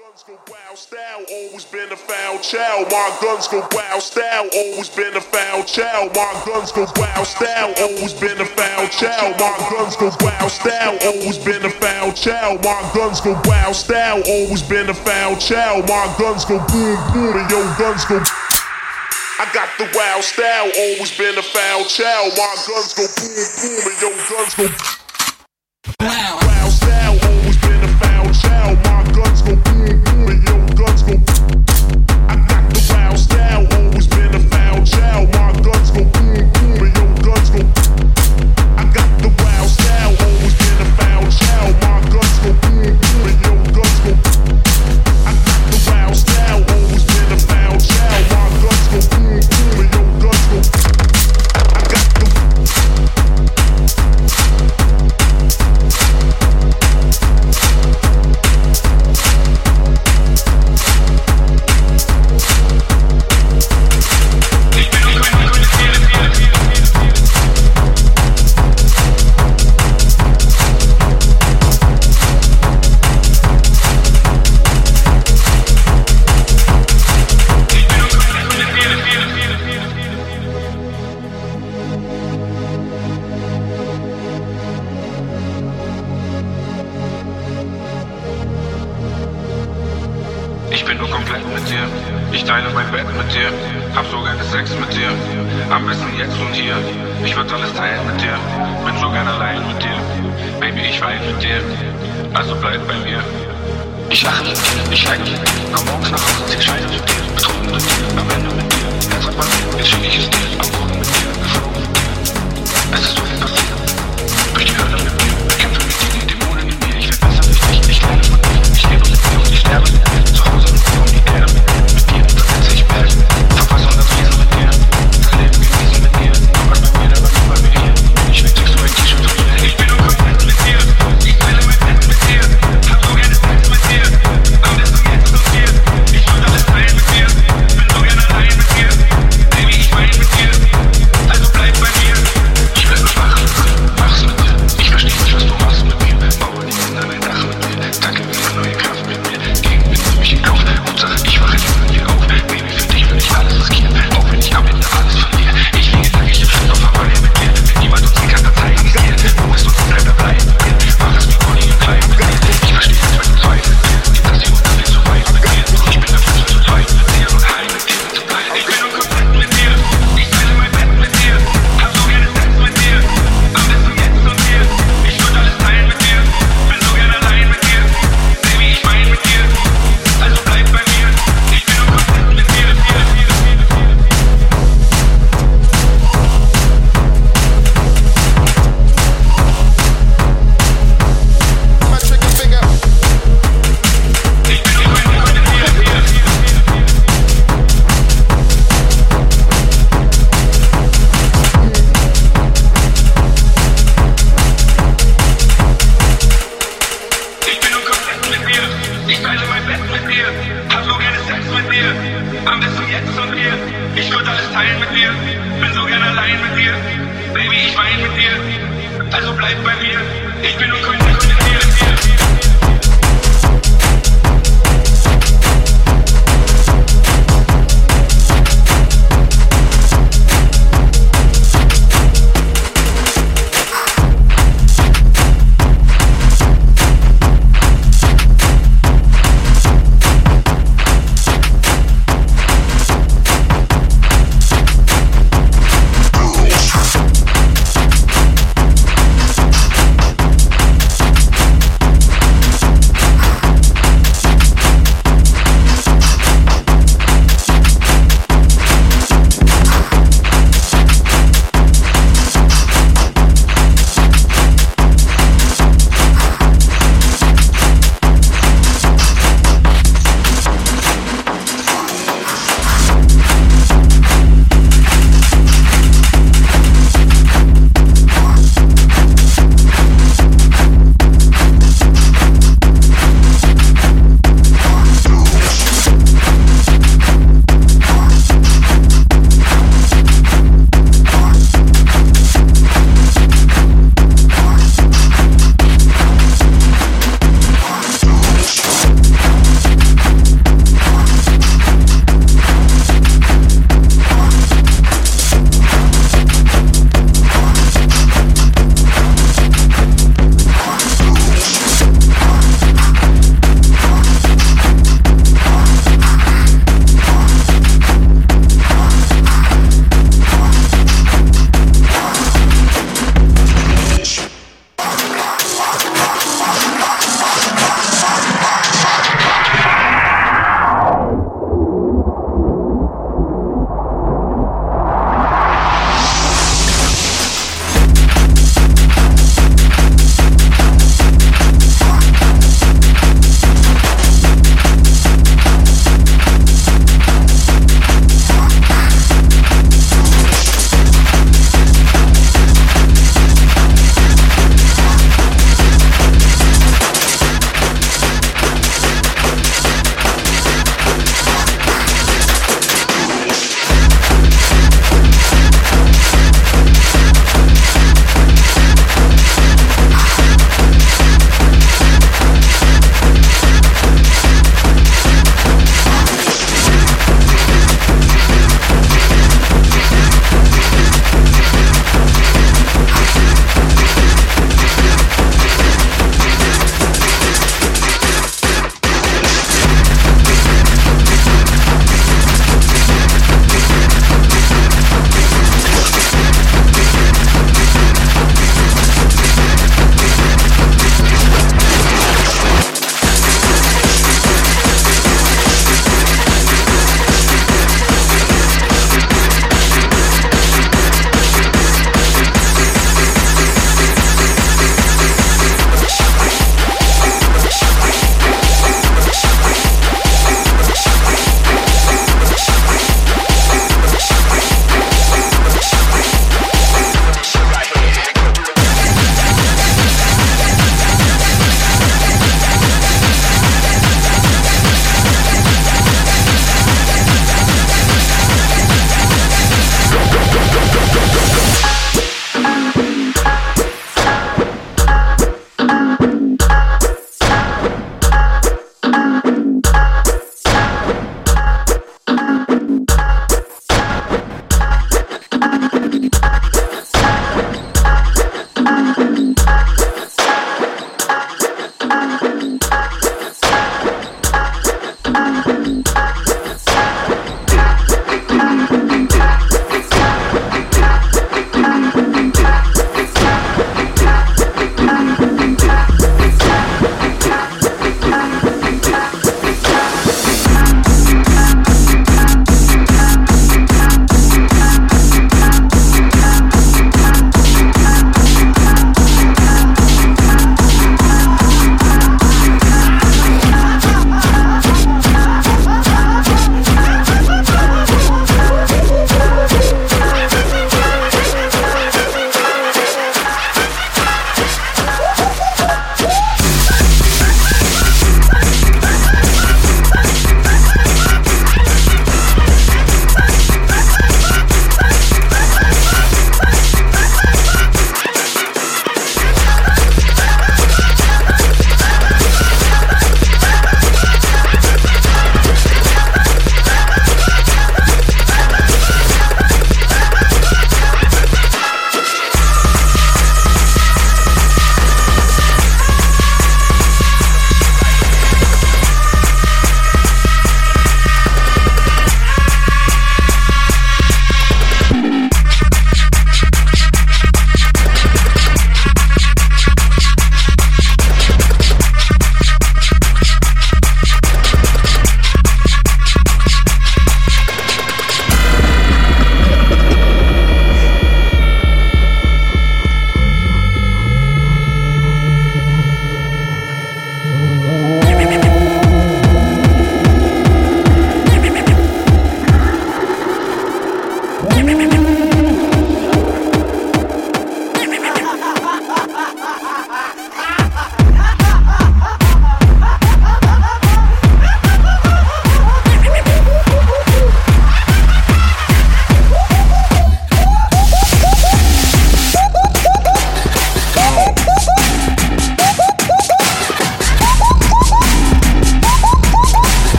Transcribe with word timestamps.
guns 0.00 0.22
go 0.22 0.38
wow 0.48 0.74
style, 0.74 1.24
always 1.30 1.64
been 1.64 1.90
a 1.92 1.96
foul 1.96 2.38
child. 2.38 2.86
My 2.90 3.18
guns 3.20 3.48
go 3.48 3.60
wow 3.72 3.98
style, 3.98 4.48
always 4.54 4.88
been 4.88 5.14
a 5.16 5.20
foul 5.20 5.62
child. 5.64 6.14
My 6.14 6.42
guns 6.46 6.72
go 6.72 6.86
wow 6.96 7.22
style, 7.24 7.74
always 7.76 8.14
been 8.14 8.40
a 8.40 8.44
foul 8.44 8.86
child. 8.88 9.36
My 9.38 9.56
guns 9.68 9.96
go 9.96 10.08
wow 10.20 10.48
style, 10.48 10.96
always 11.04 11.38
been 11.38 11.64
a 11.64 11.70
foul 11.70 12.12
child. 12.12 12.64
My 12.64 12.90
guns 12.94 13.20
go 13.20 13.32
wow 13.44 13.72
style, 13.72 14.22
always 14.24 14.62
been 14.62 14.88
a 14.88 14.94
foul 14.94 15.36
child. 15.36 15.88
My 15.88 16.14
guns 16.18 16.44
go 16.44 16.56
boom 16.58 16.96
boom 17.12 17.36
and 17.36 17.50
your 17.50 17.66
guns 17.76 18.04
go. 18.06 18.22
I 19.40 19.50
got 19.52 19.68
the 19.76 19.84
wow 19.92 20.20
style, 20.20 20.70
always 20.78 21.12
been 21.18 21.36
a 21.36 21.42
foul 21.42 21.84
child. 21.84 22.32
My 22.38 22.56
guns 22.64 22.94
go 22.94 23.04
boom 23.04 23.36
boom 23.60 23.80
and 23.84 24.00
your 24.00 24.16
guns 24.30 24.54
go. 24.54 24.68
Wow. 26.00 26.39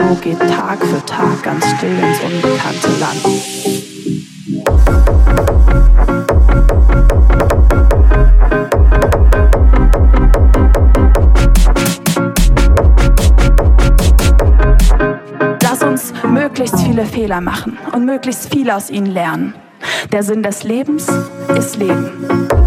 So 0.00 0.14
geht 0.16 0.38
Tag 0.38 0.78
für 0.84 1.04
Tag 1.04 1.42
ganz 1.42 1.64
still 1.76 1.98
ins 1.98 2.20
unbekannte 2.20 2.88
Land. 2.98 3.20
Lass 15.62 15.82
uns 15.82 16.12
möglichst 16.24 16.80
viele 16.80 17.04
Fehler 17.04 17.40
machen 17.40 17.78
und 17.92 18.04
möglichst 18.04 18.52
viel 18.52 18.70
aus 18.70 18.90
ihnen 18.90 19.06
lernen. 19.06 19.54
Der 20.12 20.22
Sinn 20.22 20.42
des 20.42 20.62
Lebens 20.62 21.08
ist 21.56 21.76
Leben. 21.76 22.59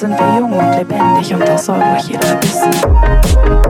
sind 0.00 0.18
wir 0.18 0.38
jung 0.38 0.52
und 0.52 0.76
lebendig 0.76 1.32
und 1.32 1.48
das 1.48 1.64
soll 1.64 1.78
euch 1.78 2.08
jeder 2.08 2.42
wissen. 2.42 3.65